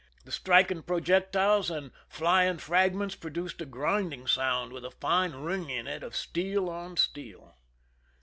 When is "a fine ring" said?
4.83-5.69